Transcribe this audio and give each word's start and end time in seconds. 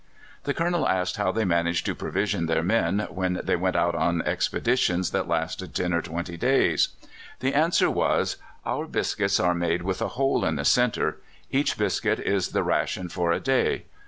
The 0.45 0.53
Colonel 0.55 0.87
asked 0.87 1.17
how 1.17 1.31
they 1.31 1.45
managed 1.45 1.85
to 1.85 1.93
provision 1.93 2.47
their 2.47 2.63
men 2.63 3.05
when 3.11 3.39
they 3.43 3.55
went 3.55 3.75
out 3.75 3.93
on 3.93 4.23
expeditions 4.23 5.11
that 5.11 5.27
lasted 5.27 5.75
ten 5.75 5.93
or 5.93 6.01
twenty 6.01 6.37
days. 6.37 6.87
The 7.39 7.53
answer 7.53 7.87
was: 7.87 8.37
"Our 8.65 8.87
biscuits 8.87 9.39
are 9.39 9.53
made 9.53 9.83
with 9.83 10.01
a 10.01 10.07
hole 10.17 10.43
in 10.43 10.55
the 10.55 10.65
centre. 10.65 11.21
Each 11.51 11.77
biscuit 11.77 12.19
is 12.19 12.47
the 12.47 12.63
ration 12.63 13.09
for 13.09 13.31
a 13.31 13.39
day. 13.39 13.83